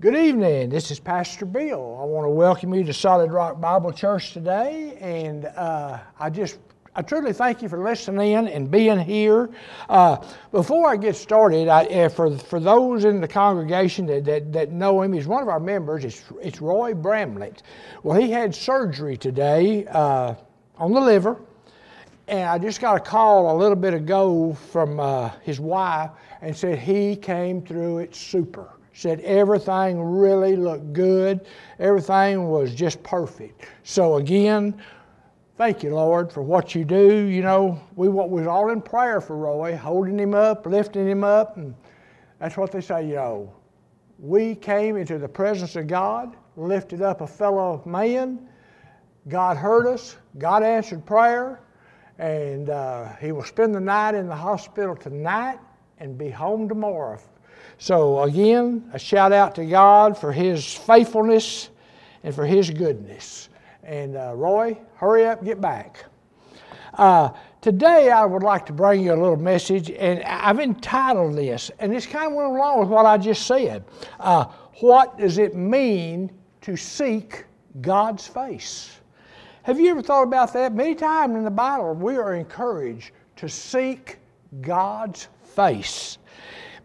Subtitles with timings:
[0.00, 0.68] Good evening.
[0.68, 1.98] This is Pastor Bill.
[2.00, 6.60] I want to welcome you to Solid Rock Bible Church today, and uh, I just
[6.94, 9.50] I truly thank you for listening in and being here.
[9.88, 14.52] Uh, before I get started, I, uh, for, for those in the congregation that, that,
[14.52, 16.04] that, know him, he's one of our members.
[16.04, 17.64] It's, it's Roy Bramlett.
[18.04, 20.36] Well, he had surgery today uh,
[20.76, 21.40] on the liver,
[22.28, 26.56] and I just got a call a little bit ago from uh, his wife and
[26.56, 31.46] said he came through it super said everything really looked good.
[31.78, 33.64] Everything was just perfect.
[33.84, 34.82] So again,
[35.56, 37.26] thank you, Lord, for what you do.
[37.26, 41.56] You know, we was all in prayer for Roy, holding him up, lifting him up,
[41.56, 41.76] and
[42.40, 43.54] that's what they say, know.
[44.18, 48.48] We came into the presence of God, lifted up a fellow man.
[49.28, 50.16] God heard us.
[50.38, 51.60] God answered prayer,
[52.18, 55.60] and uh, he will spend the night in the hospital tonight
[55.98, 57.20] and be home tomorrow
[57.78, 61.70] so, again, a shout out to God for His faithfulness
[62.24, 63.48] and for His goodness.
[63.84, 66.04] And uh, Roy, hurry up, get back.
[66.94, 71.70] Uh, today, I would like to bring you a little message, and I've entitled this,
[71.78, 73.84] and it's kind of went along with what I just said.
[74.18, 74.46] Uh,
[74.80, 76.30] what does it mean
[76.62, 77.44] to seek
[77.80, 78.98] God's face?
[79.62, 80.74] Have you ever thought about that?
[80.74, 84.18] Many times in the Bible, we are encouraged to seek
[84.60, 86.17] God's face.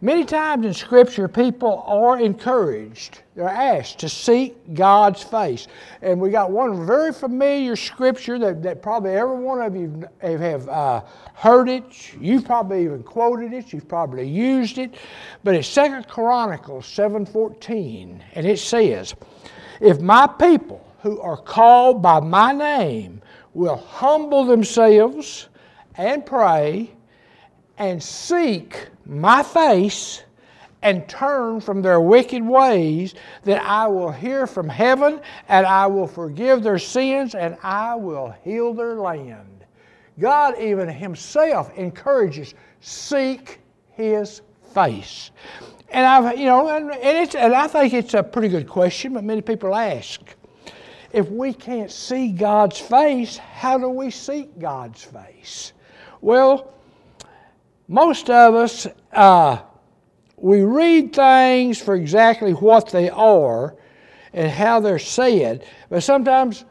[0.04, 5.66] Many times in Scripture, people are encouraged, they're asked to seek God's face.
[6.02, 10.68] And we got one very familiar Scripture that, that probably every one of you have
[10.68, 12.12] uh, heard it.
[12.20, 13.72] You've probably even quoted it.
[13.72, 14.94] You've probably used it.
[15.42, 19.14] But it's Second Chronicles 7.14, and it says,
[19.80, 23.22] If my people who are called by my name
[23.54, 25.48] will humble themselves
[25.96, 26.90] and pray
[27.78, 30.22] and seek my face
[30.82, 36.06] and turn from their wicked ways, then I will hear from heaven and I will
[36.06, 39.64] forgive their sins and I will heal their land.
[40.20, 43.60] God, even Himself, encourages seek
[43.92, 44.42] His
[44.74, 45.30] face.
[45.90, 49.14] And I've, you know, and, and, it's, and I think it's a pretty good question,
[49.14, 50.20] but many people ask.
[51.12, 55.72] If we can't see God's face, how do we seek God's face?
[56.20, 56.74] Well,
[57.88, 59.58] most of us, uh,
[60.36, 63.76] we read things for exactly what they are
[64.32, 66.64] and how they're said, but sometimes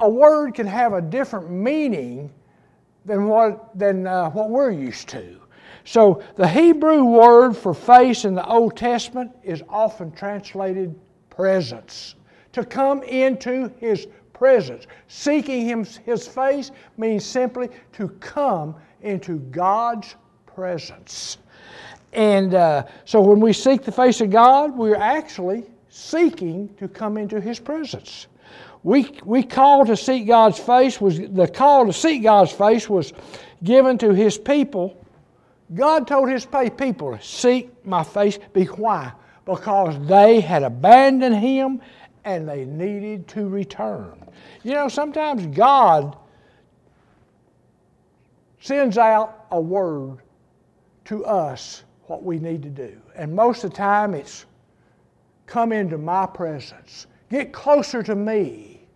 [0.00, 2.32] a word can have a different meaning
[3.04, 5.40] than what, than, uh, what we're used to.
[5.84, 10.94] So the Hebrew word for face in the Old Testament is often translated
[11.30, 12.14] presence.
[12.52, 14.86] To come into his presence.
[15.06, 20.16] Seeking him, his face means simply to come into God's
[20.58, 21.38] presence.
[22.12, 27.16] And uh, so when we seek the face of God, we're actually seeking to come
[27.16, 28.26] into His presence.
[28.82, 33.12] We, we call to seek God's face was the call to seek God's face was
[33.62, 35.00] given to His people.
[35.74, 38.40] God told His people seek my face.
[38.52, 39.12] Be why?
[39.44, 41.80] Because they had abandoned Him
[42.24, 44.28] and they needed to return.
[44.64, 46.16] You know, sometimes God
[48.58, 50.18] sends out a word
[51.08, 53.00] to us what we need to do.
[53.16, 54.44] And most of the time, it's
[55.46, 58.86] come into my presence, get closer to me,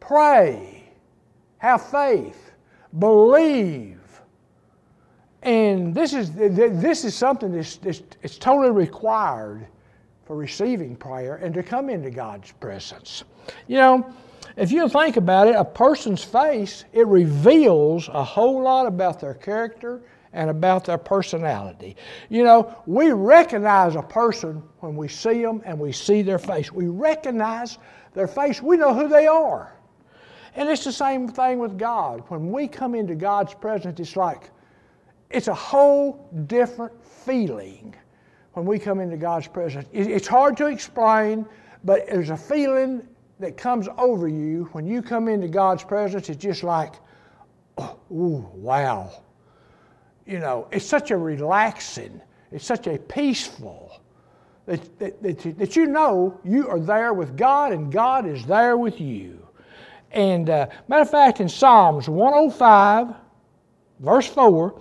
[0.00, 0.82] pray,
[1.58, 2.50] have faith,
[2.98, 4.00] believe.
[5.42, 9.68] And this is, this is something that's, that's it's totally required
[10.24, 13.22] for receiving prayer and to come into God's presence.
[13.68, 14.14] You know,
[14.56, 19.34] if you think about it, a person's face, it reveals a whole lot about their
[19.34, 20.02] character
[20.36, 21.96] and about their personality.
[22.28, 26.70] You know, we recognize a person when we see them and we see their face.
[26.70, 27.78] We recognize
[28.12, 29.72] their face, we know who they are.
[30.54, 32.22] And it's the same thing with God.
[32.28, 34.50] When we come into God's presence, it's like,
[35.30, 37.94] it's a whole different feeling
[38.52, 39.88] when we come into God's presence.
[39.92, 41.46] It's hard to explain,
[41.84, 43.06] but there's a feeling
[43.40, 46.28] that comes over you when you come into God's presence.
[46.28, 46.94] It's just like,
[47.78, 49.10] oh, ooh, wow
[50.26, 52.20] you know, it's such a relaxing,
[52.50, 54.00] it's such a peaceful,
[54.66, 58.76] that, that, that, that you know you are there with God and God is there
[58.76, 59.46] with you.
[60.10, 63.14] And uh, matter of fact, in Psalms 105,
[64.00, 64.80] verse 4,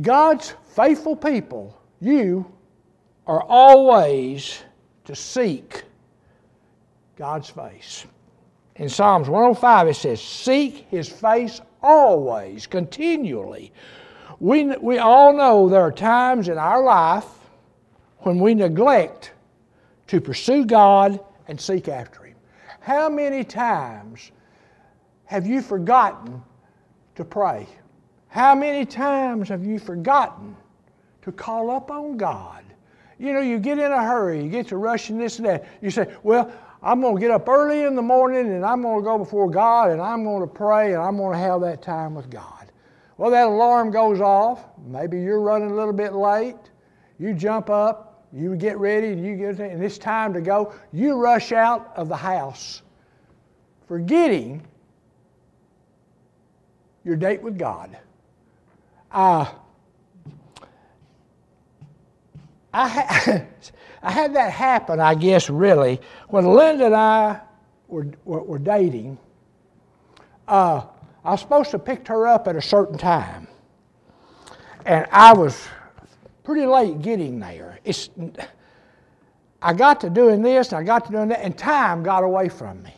[0.00, 2.50] God's faithful people, you
[3.26, 4.62] are always
[5.04, 5.84] to seek
[7.16, 8.06] God's face.
[8.76, 13.72] In Psalms 105, it says, Seek his face always, continually.
[14.40, 17.26] We, we all know there are times in our life
[18.18, 19.32] when we neglect
[20.08, 22.36] to pursue God and seek after Him.
[22.80, 24.32] How many times
[25.24, 26.42] have you forgotten
[27.14, 27.66] to pray?
[28.28, 30.56] How many times have you forgotten
[31.22, 32.64] to call up on God?
[33.18, 35.64] You know, you get in a hurry, you get to rushing this and that.
[35.80, 36.52] You say, Well,
[36.82, 39.48] I'm going to get up early in the morning and I'm going to go before
[39.48, 42.72] God and I'm going to pray and I'm going to have that time with God.
[43.18, 44.64] Well, that alarm goes off.
[44.84, 46.56] Maybe you're running a little bit late.
[47.18, 50.74] You jump up, you get ready, and you get and it's time to go.
[50.92, 52.82] You rush out of the house,
[53.86, 54.66] forgetting
[57.04, 57.96] your date with God.
[59.12, 59.46] Uh,
[62.72, 63.42] I, ha-
[64.02, 67.40] I had that happen, I guess, really, when Linda and I
[67.86, 69.18] were, were, were dating.
[70.48, 70.82] Uh,
[71.24, 73.46] I was supposed to pick her up at a certain time.
[74.84, 75.68] And I was
[76.42, 77.78] pretty late getting there.
[77.84, 78.10] It's,
[79.60, 82.48] I got to doing this and I got to doing that, and time got away
[82.48, 82.92] from me.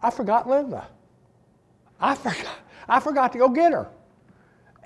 [0.00, 0.86] I forgot Linda.
[2.00, 2.58] I forgot,
[2.88, 3.88] I forgot to go get her.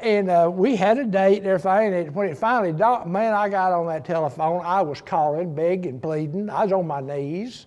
[0.00, 1.92] And uh, we had a date and everything.
[1.92, 4.62] And when it finally, man, I got on that telephone.
[4.64, 6.48] I was calling, begging, pleading.
[6.48, 7.66] I was on my knees.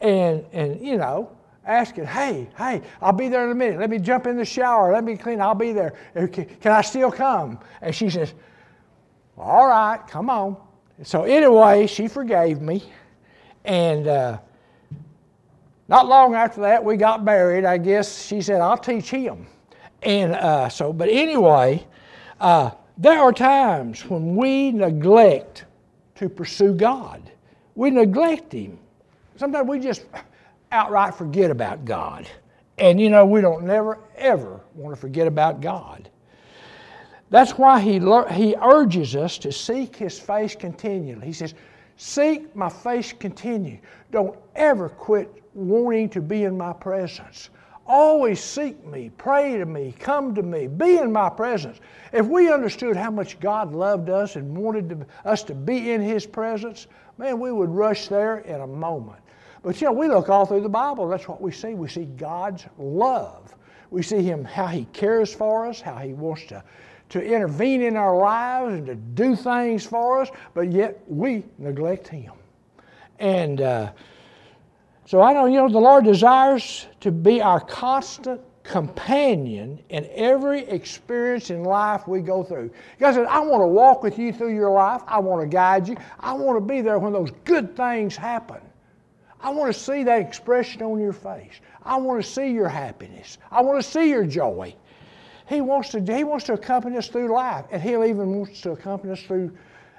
[0.00, 1.30] And, and you know,
[1.64, 3.78] asking, hey, hey, I'll be there in a minute.
[3.78, 4.92] Let me jump in the shower.
[4.92, 5.40] Let me clean.
[5.40, 5.94] I'll be there.
[6.14, 7.60] Can I still come?
[7.82, 8.34] And she says,
[9.38, 10.56] all right, come on.
[11.02, 12.82] So anyway, she forgave me.
[13.64, 14.38] And uh,
[15.88, 17.64] not long after that, we got married.
[17.64, 19.46] I guess she said, I'll teach him.
[20.02, 21.86] And uh, so, but anyway,
[22.40, 25.64] uh, there are times when we neglect
[26.16, 27.30] to pursue God.
[27.74, 28.78] We neglect Him.
[29.36, 30.04] Sometimes we just
[30.72, 32.26] outright forget about God.
[32.78, 36.08] And you know, we don't never, ever want to forget about God.
[37.30, 38.00] That's why he,
[38.32, 41.26] he urges us to seek His face continually.
[41.26, 41.54] He says,
[41.96, 43.78] Seek my face continue.
[44.10, 47.50] Don't ever quit wanting to be in my presence.
[47.92, 51.80] Always seek me, pray to me, come to me, be in my presence.
[52.12, 56.00] If we understood how much God loved us and wanted to, us to be in
[56.00, 56.86] His presence,
[57.18, 59.18] man, we would rush there in a moment.
[59.64, 61.74] But you know, we look all through the Bible, that's what we see.
[61.74, 63.56] We see God's love.
[63.90, 66.62] We see Him, how He cares for us, how He wants to,
[67.08, 72.06] to intervene in our lives and to do things for us, but yet we neglect
[72.06, 72.34] Him.
[73.18, 73.90] And uh,
[75.10, 80.60] so I know, you know, the Lord desires to be our constant companion in every
[80.68, 82.70] experience in life we go through.
[83.00, 85.02] God said, I want to walk with you through your life.
[85.08, 85.96] I want to guide you.
[86.20, 88.60] I want to be there when those good things happen.
[89.40, 91.60] I want to see that expression on your face.
[91.82, 93.38] I want to see your happiness.
[93.50, 94.76] I want to see your joy.
[95.48, 98.70] He wants to, he wants to accompany us through life, and He'll even wants to
[98.70, 99.50] accompany us through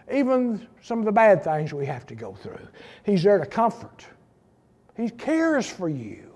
[0.10, 2.66] even some of the bad things we have to go through.
[3.04, 4.06] He's there to comfort.
[4.96, 6.32] He cares for you.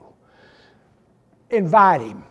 [1.49, 2.23] Invite Him.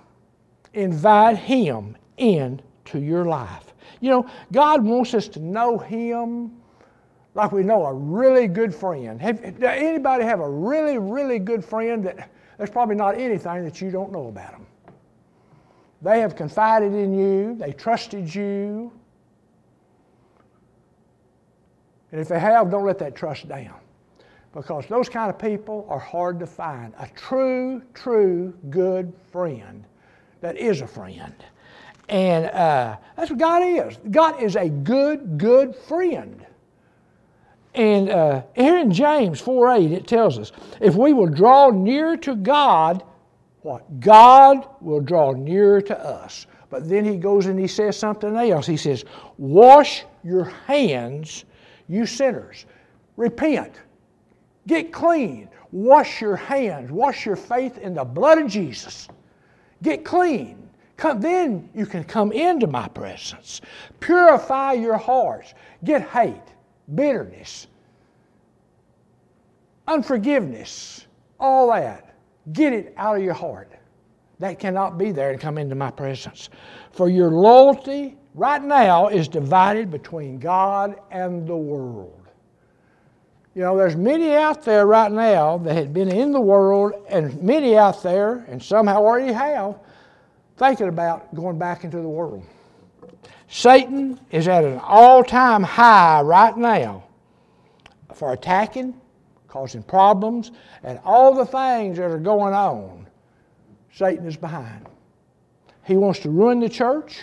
[0.72, 3.74] Invite Him into your life.
[4.00, 6.52] You know, God wants us to know Him
[7.34, 9.20] like we know a really good friend.
[9.20, 13.90] Have, anybody have a really, really good friend that there's probably not anything that you
[13.90, 14.66] don't know about them?
[16.02, 18.92] They have confided in you, they trusted you.
[22.12, 23.74] And if they have, don't let that trust down.
[24.54, 26.94] Because those kind of people are hard to find.
[26.98, 29.84] A true, true, good friend
[30.44, 31.34] that is a friend.
[32.08, 33.98] And uh, that's what God is.
[34.10, 36.44] God is a good, good friend.
[37.74, 42.16] And uh, here in James 4 8, it tells us if we will draw near
[42.18, 43.02] to God,
[43.62, 44.00] what?
[44.00, 46.46] God will draw near to us.
[46.68, 48.66] But then he goes and he says something else.
[48.66, 49.04] He says,
[49.38, 51.46] Wash your hands,
[51.88, 52.66] you sinners.
[53.16, 53.72] Repent.
[54.66, 55.48] Get clean.
[55.72, 56.90] Wash your hands.
[56.90, 59.08] Wash your faith in the blood of Jesus.
[59.82, 60.68] Get clean.
[60.96, 63.60] Come, then you can come into my presence.
[64.00, 65.54] Purify your hearts.
[65.82, 66.54] Get hate
[66.94, 67.66] bitterness,
[69.88, 71.06] unforgiveness,
[71.40, 72.14] all that.
[72.52, 73.72] Get it out of your heart.
[74.38, 76.50] That cannot be there and come into my presence.
[76.92, 82.23] For your loyalty right now is divided between God and the world.
[83.54, 87.40] You know, there's many out there right now that had been in the world, and
[87.40, 89.76] many out there, and somehow already have,
[90.56, 92.44] thinking about going back into the world.
[93.46, 97.04] Satan is at an all time high right now
[98.12, 99.00] for attacking,
[99.46, 100.50] causing problems,
[100.82, 103.06] and all the things that are going on.
[103.92, 104.86] Satan is behind.
[105.84, 107.22] He wants to ruin the church.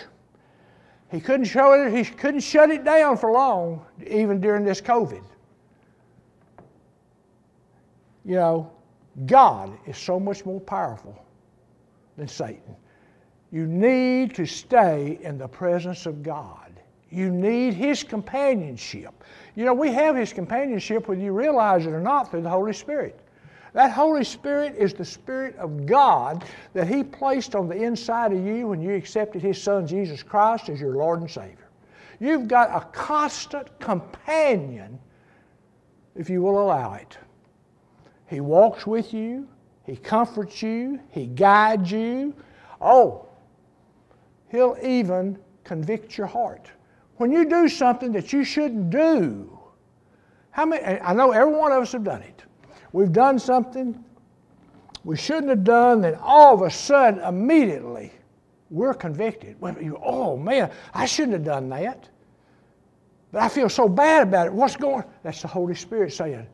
[1.10, 5.22] He couldn't show it, he couldn't shut it down for long, even during this COVID.
[8.24, 8.72] You know,
[9.26, 11.24] God is so much more powerful
[12.16, 12.76] than Satan.
[13.50, 16.72] You need to stay in the presence of God.
[17.10, 19.12] You need His companionship.
[19.54, 22.72] You know, we have His companionship, whether you realize it or not, through the Holy
[22.72, 23.20] Spirit.
[23.74, 28.44] That Holy Spirit is the Spirit of God that He placed on the inside of
[28.46, 31.68] you when you accepted His Son, Jesus Christ, as your Lord and Savior.
[32.20, 34.98] You've got a constant companion
[36.14, 37.18] if you will allow it.
[38.32, 39.46] He walks with you,
[39.84, 42.34] He comforts you, He guides you.
[42.80, 43.26] Oh,
[44.50, 46.70] He'll even convict your heart.
[47.18, 49.58] When you do something that you shouldn't do,
[50.50, 52.42] how many, I know every one of us have done it.
[52.92, 54.02] We've done something
[55.04, 58.12] we shouldn't have done, then all of a sudden, immediately,
[58.70, 59.56] we're convicted.
[60.02, 62.08] Oh man, I shouldn't have done that.
[63.30, 64.54] But I feel so bad about it.
[64.54, 65.04] What's going on?
[65.22, 66.46] That's the Holy Spirit saying,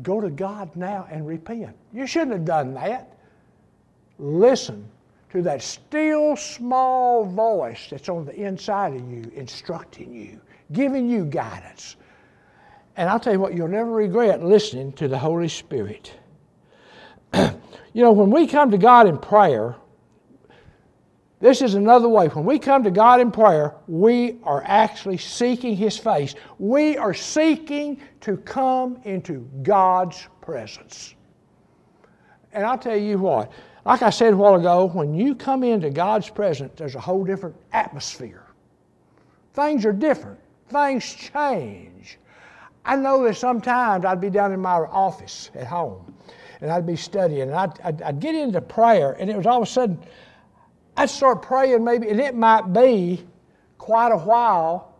[0.00, 1.76] Go to God now and repent.
[1.92, 3.18] You shouldn't have done that.
[4.18, 4.88] Listen
[5.30, 10.40] to that still small voice that's on the inside of you, instructing you,
[10.72, 11.96] giving you guidance.
[12.96, 16.12] And I'll tell you what, you'll never regret listening to the Holy Spirit.
[17.34, 17.50] you
[17.94, 19.76] know, when we come to God in prayer,
[21.42, 22.28] this is another way.
[22.28, 26.36] When we come to God in prayer, we are actually seeking His face.
[26.60, 31.16] We are seeking to come into God's presence.
[32.52, 33.50] And I'll tell you what,
[33.84, 37.24] like I said a while ago, when you come into God's presence, there's a whole
[37.24, 38.46] different atmosphere.
[39.52, 42.20] Things are different, things change.
[42.84, 46.14] I know that sometimes I'd be down in my office at home
[46.60, 49.60] and I'd be studying and I'd, I'd, I'd, get into prayer and it was all
[49.62, 49.98] of a sudden,
[50.96, 53.24] I'd start praying maybe, and it might be
[53.78, 54.94] quite a while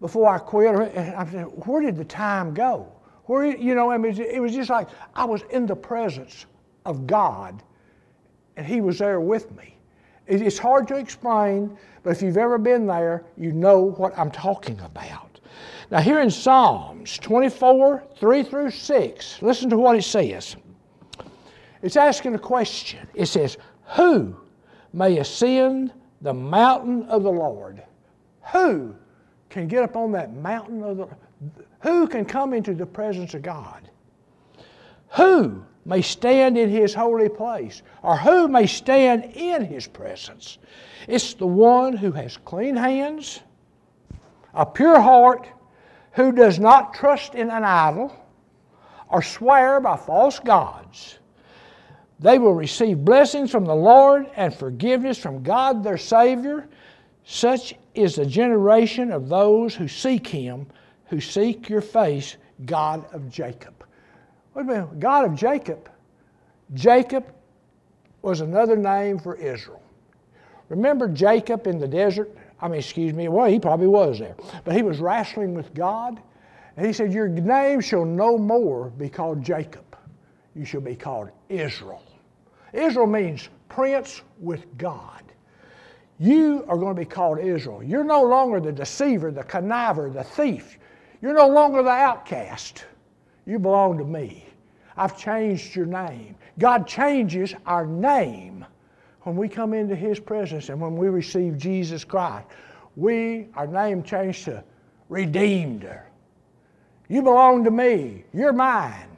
[0.00, 0.74] before I quit.
[0.74, 2.90] And I'm saying, where did the time go?
[3.24, 6.46] Where, you know, I mean, it was just like I was in the presence
[6.84, 7.62] of God
[8.56, 9.76] and He was there with me.
[10.26, 14.80] It's hard to explain, but if you've ever been there, you know what I'm talking
[14.80, 15.38] about.
[15.90, 20.56] Now, here in Psalms 24, 3 through 6, listen to what it says.
[21.82, 23.06] It's asking a question.
[23.14, 23.58] It says,
[23.96, 24.34] Who
[24.94, 27.82] may ascend the mountain of the Lord?
[28.52, 28.94] Who
[29.50, 31.08] can get up on that mountain of the
[31.80, 33.90] Who can come into the presence of God?
[35.16, 40.58] Who may stand in his holy place, or who may stand in his presence.
[41.06, 43.40] It's the one who has clean hands,
[44.54, 45.46] a pure heart,
[46.12, 48.14] who does not trust in an idol
[49.10, 51.18] or swear by false gods.
[52.24, 56.66] They will receive blessings from the Lord and forgiveness from God their Savior.
[57.22, 60.66] Such is the generation of those who seek Him,
[61.10, 63.84] who seek your face, God of Jacob.
[64.54, 65.90] Wait a minute, God of Jacob.
[66.72, 67.30] Jacob
[68.22, 69.82] was another name for Israel.
[70.70, 72.34] Remember Jacob in the desert?
[72.58, 74.34] I mean, excuse me, well, he probably was there.
[74.64, 76.22] But he was wrestling with God.
[76.78, 79.84] And he said, Your name shall no more be called Jacob.
[80.54, 82.00] You shall be called Israel.
[82.74, 85.22] Israel means prince with God.
[86.18, 87.82] You are going to be called Israel.
[87.82, 90.78] You're no longer the deceiver, the conniver, the thief.
[91.22, 92.84] You're no longer the outcast.
[93.46, 94.46] You belong to me.
[94.96, 96.36] I've changed your name.
[96.58, 98.64] God changes our name
[99.22, 102.46] when we come into His presence and when we receive Jesus Christ.
[102.96, 104.62] We, our name changed to
[105.08, 105.88] redeemed.
[107.08, 108.24] You belong to me.
[108.32, 109.16] You're mine.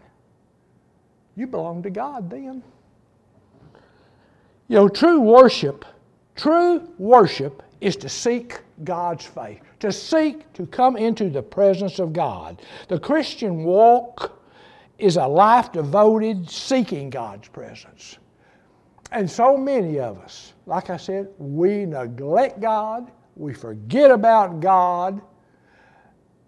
[1.37, 2.63] You belong to God then.
[4.69, 5.85] You know, true worship,
[6.35, 12.13] true worship is to seek God's face, to seek to come into the presence of
[12.13, 12.63] God.
[12.89, 14.43] The Christian walk
[14.99, 18.19] is a life devoted seeking God's presence.
[19.13, 25.21] And so many of us, like I said, we neglect God, we forget about God,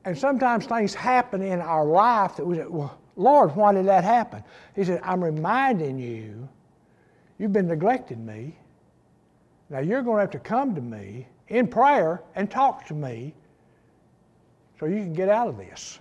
[0.05, 4.05] and sometimes things happen in our life that we say, well, Lord, why did that
[4.05, 4.43] happen?
[4.75, 6.49] He said, I'm reminding you,
[7.39, 8.57] you've been neglecting me.
[9.71, 13.35] Now you're going to have to come to me in prayer and talk to me
[14.79, 15.99] so you can get out of this.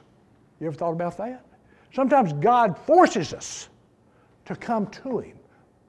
[0.60, 1.46] You ever thought about that?
[1.94, 3.70] Sometimes God forces us
[4.46, 5.38] to come to Him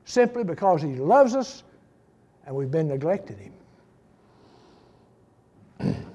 [0.04, 1.64] simply because He loves us
[2.46, 3.52] and we've been neglecting Him.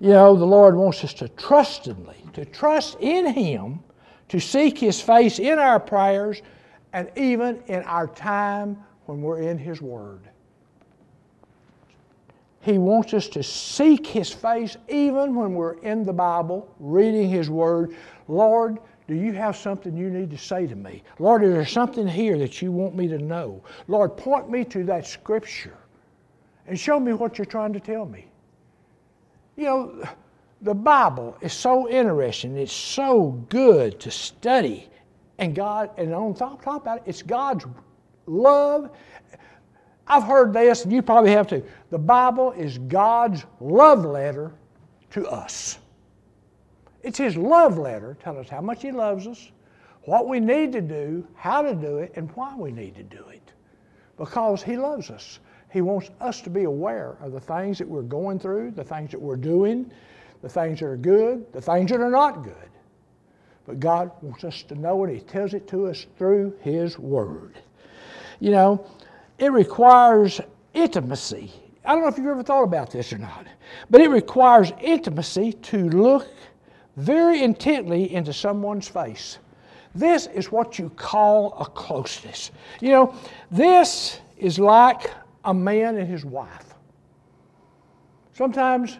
[0.00, 3.80] you know, the Lord wants us to trustingly, to trust in Him,
[4.28, 6.40] to seek His face in our prayers,
[6.92, 10.20] and even in our time when we're in His Word.
[12.60, 17.48] He wants us to seek His face even when we're in the Bible, reading His
[17.48, 17.96] Word.
[18.28, 18.78] Lord,
[19.08, 21.02] do you have something you need to say to me?
[21.18, 23.62] Lord, is there something here that you want me to know?
[23.88, 25.76] Lord, point me to that scripture
[26.66, 28.26] and show me what you're trying to tell me.
[29.56, 30.08] You know,
[30.62, 32.56] the Bible is so interesting.
[32.56, 34.89] It's so good to study.
[35.40, 37.64] And God, and on top, top about it, it's God's
[38.26, 38.90] love.
[40.06, 41.64] I've heard this, and you probably have too.
[41.90, 44.52] The Bible is God's love letter
[45.12, 45.78] to us.
[47.02, 49.50] It's His love letter telling us how much He loves us,
[50.02, 53.24] what we need to do, how to do it, and why we need to do
[53.28, 53.52] it.
[54.18, 55.38] Because He loves us.
[55.72, 59.10] He wants us to be aware of the things that we're going through, the things
[59.12, 59.90] that we're doing,
[60.42, 62.70] the things that are good, the things that are not good.
[63.70, 65.14] But God wants us to know it.
[65.14, 67.60] He tells it to us through His Word.
[68.40, 68.84] You know,
[69.38, 70.40] it requires
[70.74, 71.52] intimacy.
[71.84, 73.46] I don't know if you've ever thought about this or not,
[73.88, 76.26] but it requires intimacy to look
[76.96, 79.38] very intently into someone's face.
[79.94, 82.50] This is what you call a closeness.
[82.80, 83.14] You know,
[83.52, 85.12] this is like
[85.44, 86.74] a man and his wife.
[88.32, 88.98] Sometimes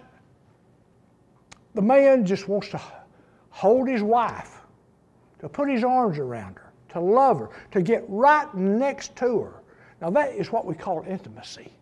[1.75, 2.81] the man just wants to
[3.51, 4.60] hold his wife,
[5.41, 9.63] to put his arms around her, to love her, to get right next to her.
[10.01, 11.73] Now, that is what we call intimacy.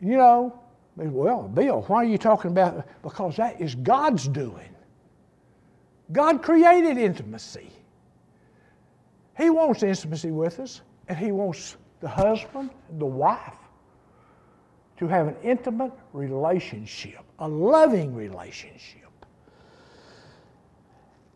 [0.00, 0.58] You know,
[0.96, 2.86] well, Bill, why are you talking about?
[3.02, 4.68] Because that is God's doing.
[6.12, 7.70] God created intimacy.
[9.36, 13.56] He wants intimacy with us, and He wants the husband and the wife
[14.98, 19.00] to have an intimate relationship, a loving relationship.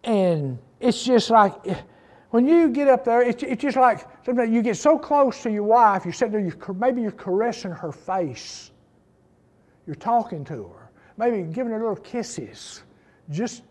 [0.04, 1.54] And it's just like
[2.30, 5.50] when you get up there, it's, it's just like sometimes you get so close to
[5.50, 8.70] your wife, you're sitting there, you're, maybe you're caressing her face
[9.88, 12.82] you're talking to her, maybe giving her little kisses.
[13.30, 13.62] Just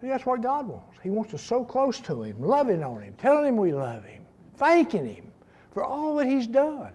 [0.00, 0.98] that's what God wants.
[1.02, 4.22] He wants us so close to Him, loving on Him, telling Him we love Him,
[4.56, 5.30] thanking Him
[5.72, 6.94] for all that He's done.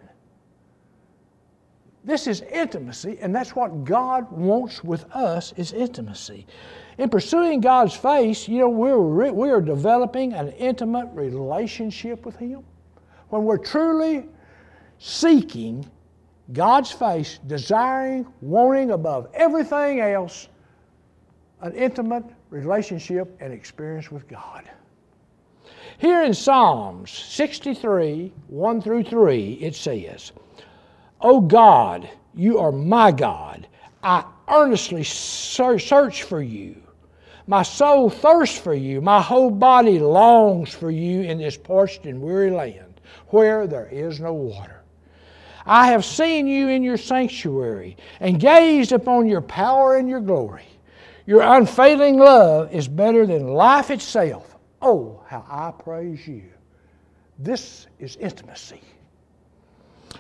[2.03, 6.47] This is intimacy, and that's what God wants with us is intimacy.
[6.97, 12.63] In pursuing God's face, you know, we're, we are developing an intimate relationship with Him.
[13.29, 14.27] When we're truly
[14.97, 15.89] seeking
[16.53, 20.47] God's face, desiring, wanting above everything else
[21.61, 24.69] an intimate relationship and experience with God.
[25.97, 30.31] Here in Psalms 63, 1 through 3, it says,
[31.21, 33.67] O God, you are my God.
[34.03, 36.75] I earnestly search for you.
[37.47, 39.01] My soul thirsts for you.
[39.01, 44.19] My whole body longs for you in this parched and weary land where there is
[44.19, 44.81] no water.
[45.65, 50.65] I have seen you in your sanctuary and gazed upon your power and your glory.
[51.25, 54.55] Your unfailing love is better than life itself.
[54.81, 56.43] Oh, how I praise you.
[57.39, 58.81] This is intimacy.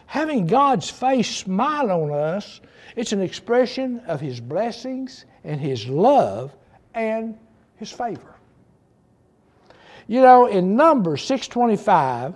[0.07, 2.61] Having God's face smile on us,
[2.95, 6.55] it's an expression of His blessings and His love
[6.95, 7.37] and
[7.77, 8.35] His favor.
[10.07, 12.33] You know, in Numbers 625,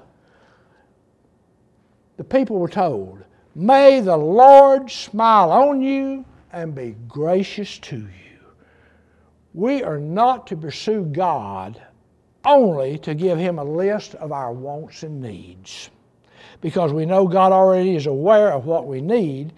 [2.17, 3.23] the people were told,
[3.55, 8.09] May the Lord smile on you and be gracious to you.
[9.53, 11.81] We are not to pursue God
[12.45, 15.89] only to give Him a list of our wants and needs,
[16.61, 19.53] because we know God already is aware of what we need,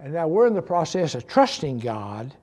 [0.00, 2.34] and now we're in the process of trusting God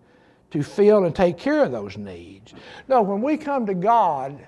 [0.56, 2.54] to fill and take care of those needs.
[2.88, 4.48] No, when we come to God,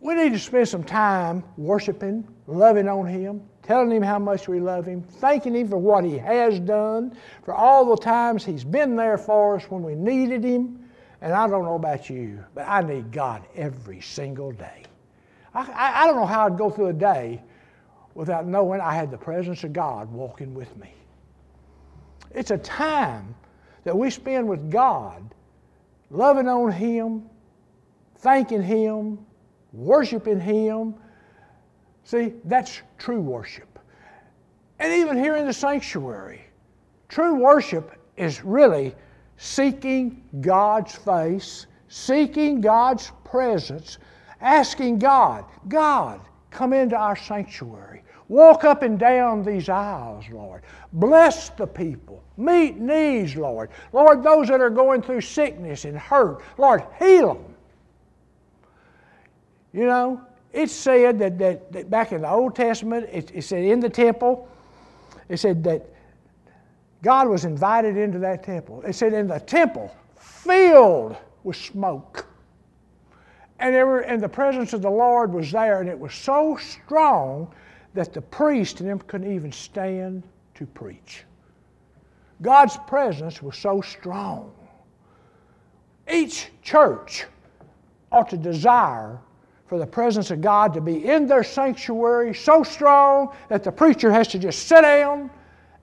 [0.00, 4.60] we need to spend some time worshiping, loving on Him, telling him how much we
[4.60, 8.94] love him, thanking him for what he has done, for all the times he's been
[8.96, 10.80] there for us when we needed him.
[11.22, 14.82] And I don't know about you, but I need God every single day.
[15.54, 17.40] I, I, don't know how I'd go through a day
[18.14, 20.92] without knowing I had the presence of God walking with me.
[22.32, 23.34] It's a time
[23.84, 25.34] that we spend with God,
[26.10, 27.24] loving on Him,
[28.16, 29.18] thanking Him,
[29.72, 30.94] worshiping Him,
[32.04, 33.78] See, that's true worship.
[34.78, 36.42] And even here in the sanctuary,
[37.08, 38.94] true worship is really
[39.38, 43.98] seeking God's face, seeking God's presence,
[44.40, 46.20] asking God, God,
[46.50, 48.03] come into our sanctuary.
[48.28, 50.62] Walk up and down these aisles, Lord.
[50.92, 52.22] Bless the people.
[52.36, 53.70] Meet needs, Lord.
[53.92, 57.54] Lord, those that are going through sickness and hurt, Lord, heal them.
[59.72, 60.20] You know,
[60.52, 63.90] it's said that, that, that back in the Old Testament, it, it said in the
[63.90, 64.48] temple,
[65.28, 65.86] it said that
[67.04, 68.82] God was invited into that temple.
[68.82, 72.26] It said, in the temple, filled with smoke.
[73.58, 77.52] And, were, and the presence of the Lord was there, and it was so strong
[77.94, 80.22] that the priest and them couldn't even stand
[80.54, 81.24] to preach.
[82.42, 84.52] God's presence was so strong.
[86.10, 87.24] Each church
[88.12, 89.18] ought to desire
[89.66, 94.12] for the presence of God to be in their sanctuary so strong that the preacher
[94.12, 95.30] has to just sit down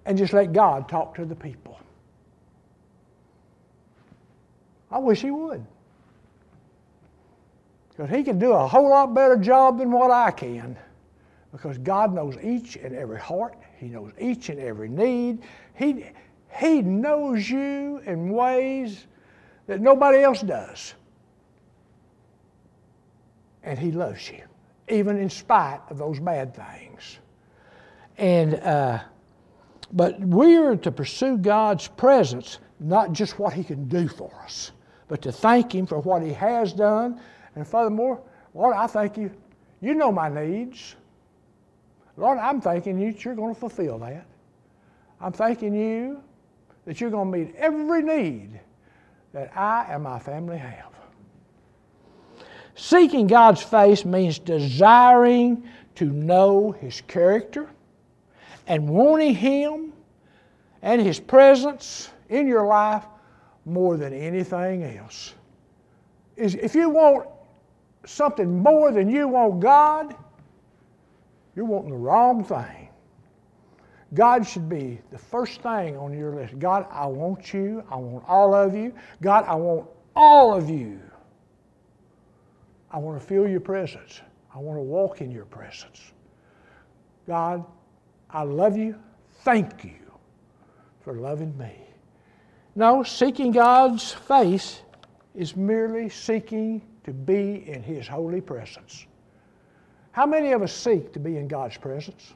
[0.05, 1.79] and just let God talk to the people.
[4.91, 5.65] I wish He would.
[7.89, 10.77] Because He can do a whole lot better job than what I can.
[11.51, 15.39] Because God knows each and every heart, He knows each and every need.
[15.75, 16.05] He,
[16.57, 19.07] he knows you in ways
[19.67, 20.93] that nobody else does.
[23.63, 24.43] And He loves you,
[24.87, 27.19] even in spite of those bad things.
[28.17, 28.99] And, uh,
[29.93, 34.71] but we're to pursue God's presence, not just what He can do for us,
[35.09, 37.19] but to thank Him for what He has done.
[37.55, 38.21] And furthermore,
[38.53, 39.31] Lord, I thank you.
[39.81, 40.95] You know my needs.
[42.17, 44.25] Lord, I'm thanking you that you're going to fulfill that.
[45.19, 46.21] I'm thanking you
[46.85, 48.59] that you're going to meet every need
[49.33, 50.91] that I and my family have.
[52.75, 55.63] Seeking God's face means desiring
[55.95, 57.69] to know His character
[58.67, 59.93] and wanting Him
[60.81, 63.03] and His presence in your life
[63.65, 65.35] more than anything else.
[66.35, 67.27] If you want
[68.05, 70.15] something more than you want God,
[71.55, 72.89] you're wanting the wrong thing.
[74.13, 76.59] God should be the first thing on your list.
[76.59, 77.83] God, I want you.
[77.89, 78.93] I want all of you.
[79.21, 80.99] God, I want all of you.
[82.91, 84.21] I want to feel your presence.
[84.53, 86.11] I want to walk in your presence.
[87.25, 87.63] God,
[88.29, 88.95] I love you.
[89.43, 90.11] Thank you
[90.99, 91.71] for loving me.
[92.75, 94.81] No, seeking God's face
[95.35, 99.05] is merely seeking to be in His holy presence.
[100.11, 102.33] How many of us seek to be in God's presence?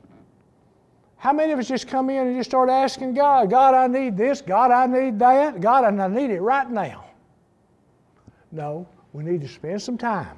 [1.17, 4.15] How many of us just come in and just start asking God, God, I need
[4.15, 7.05] this, God, I need that, God, and I need it right now?
[8.51, 10.37] No, we need to spend some time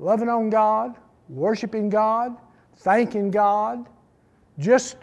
[0.00, 0.96] loving on God,
[1.28, 2.36] worshiping God,
[2.78, 3.86] thanking God.
[4.58, 4.96] Just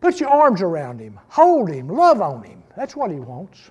[0.00, 2.62] put your arms around Him, hold Him, love on Him.
[2.76, 3.70] That's what He wants.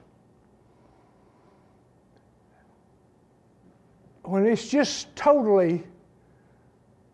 [4.24, 5.84] When it's just totally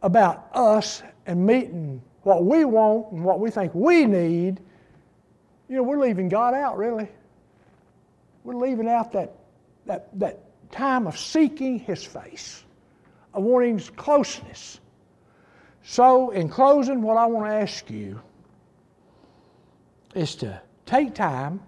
[0.01, 4.59] about us and meeting what we want and what we think we need,
[5.67, 7.07] you know, we're leaving God out, really.
[8.43, 9.35] We're leaving out that,
[9.85, 10.39] that, that
[10.71, 12.63] time of seeking His face,
[13.33, 14.79] of wanting His closeness.
[15.83, 18.21] So, in closing, what I want to ask you
[20.15, 21.59] is to take time,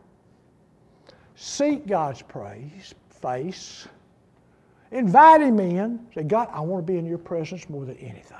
[1.35, 3.87] seek God's praise, face,
[4.91, 8.37] invite Him in, say, God, I want to be in your presence more than anything.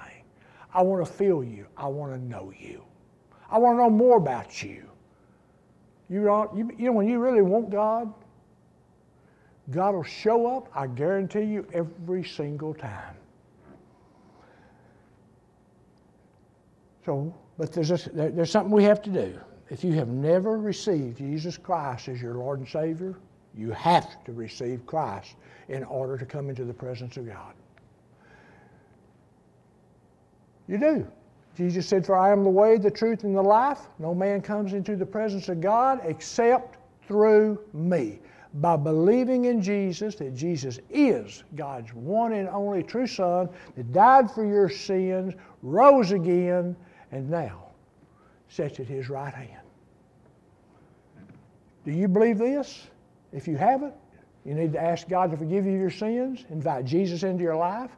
[0.74, 1.66] I want to feel you.
[1.78, 2.84] I want to know you.
[3.50, 4.86] I want to know more about you.
[6.10, 8.14] You know, you, you know, when you really want God,
[9.70, 13.16] God will show up, I guarantee you, every single time.
[17.06, 19.40] So, but there's, there's something we have to do.
[19.70, 23.16] If you have never received Jesus Christ as your Lord and Savior,
[23.56, 25.36] you have to receive Christ
[25.68, 27.54] in order to come into the presence of God.
[30.68, 31.08] You do.
[31.56, 33.80] Jesus said, For I am the way, the truth, and the life.
[34.00, 38.20] No man comes into the presence of God except through me.
[38.56, 44.30] By believing in Jesus, that Jesus is God's one and only true Son, that died
[44.32, 46.76] for your sins, rose again,
[47.12, 47.68] and now
[48.50, 49.62] sits at his right hand.
[51.86, 52.88] Do you believe this?
[53.34, 53.94] If you haven't,
[54.46, 57.92] you need to ask God to forgive you your sins, invite Jesus into your life.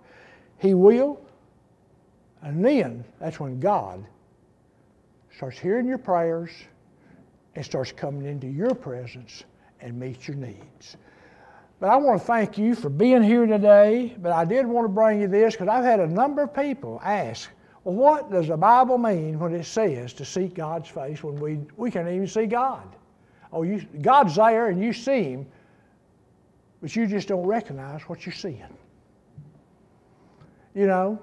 [0.57, 1.19] He will.
[2.41, 4.05] And then that's when God
[5.35, 6.51] starts hearing your prayers
[7.55, 9.43] and starts coming into your presence
[9.79, 10.97] and meets your needs.
[11.79, 14.15] But I want to thank you for being here today.
[14.21, 17.01] But I did want to bring you this because I've had a number of people
[17.03, 17.49] ask,
[17.83, 21.59] well, what does the Bible mean when it says to seek God's face when we,
[21.75, 22.95] we can't even see God?
[23.53, 25.45] Oh, you, God's there and you see Him,
[26.81, 28.65] but you just don't recognize what you're seeing.
[30.73, 31.19] You know,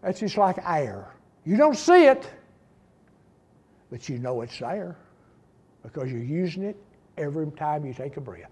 [0.00, 1.12] that's just like air.
[1.44, 2.28] You don't see it,
[3.90, 4.96] but you know it's there
[5.82, 6.76] because you're using it
[7.18, 8.50] every time you take a breath.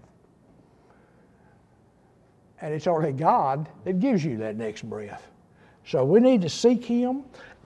[2.61, 5.27] And it's only God that gives you that next breath.
[5.87, 7.23] So we need to seek Him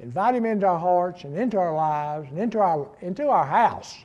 [0.00, 3.96] invite Him into our hearts and into our lives and into our, into our house.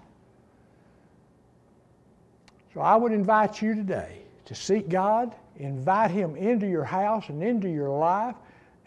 [2.74, 7.44] So I would invite you today to seek God, invite Him into your house and
[7.44, 8.36] into your life,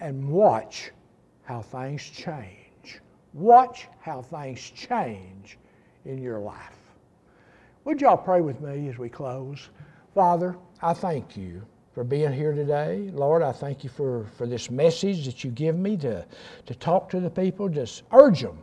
[0.00, 0.90] and watch
[1.44, 3.00] how things change.
[3.34, 5.58] Watch how things change
[6.04, 6.78] in your life.
[7.84, 9.68] Would y'all pray with me as we close?
[10.14, 11.62] Father, I thank you
[11.94, 13.10] for being here today.
[13.12, 16.26] Lord, I thank you for, for this message that you give me to,
[16.66, 17.68] to talk to the people.
[17.68, 18.58] Just urge them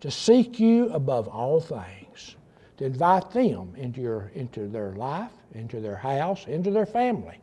[0.00, 2.36] to seek you above all things,
[2.76, 7.40] to invite them into, your, into their life, into their house, into their family.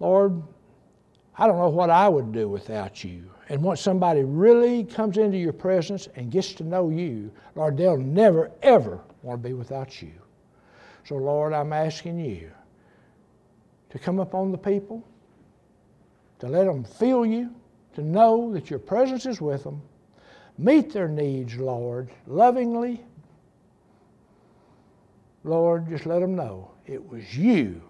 [0.00, 0.42] Lord,
[1.38, 3.30] I don't know what I would do without you.
[3.48, 7.96] And once somebody really comes into your presence and gets to know you, Lord, they'll
[7.96, 10.12] never, ever want to be without you.
[11.04, 12.50] So, Lord, I'm asking you
[13.90, 15.04] to come upon the people,
[16.38, 17.50] to let them feel you,
[17.94, 19.82] to know that your presence is with them.
[20.58, 23.02] Meet their needs, Lord, lovingly.
[25.42, 27.82] Lord, just let them know it was you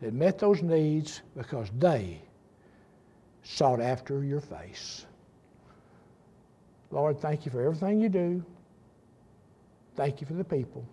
[0.00, 2.20] that met those needs because they
[3.42, 5.06] sought after your face.
[6.90, 8.44] Lord, thank you for everything you do.
[9.96, 10.86] Thank you for the people.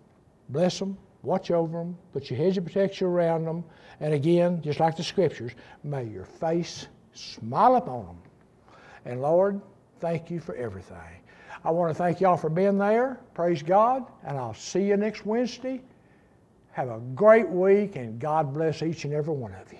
[0.48, 3.64] Bless them, watch over them, put your hedge of protection around them.
[4.00, 5.52] And again, just like the scriptures,
[5.84, 8.18] may your face smile upon them.
[9.04, 9.60] And Lord,
[10.00, 10.96] thank you for everything.
[11.64, 13.20] I want to thank y'all for being there.
[13.34, 14.06] Praise God.
[14.24, 15.80] And I'll see you next Wednesday.
[16.72, 19.78] Have a great week, and God bless each and every one of you.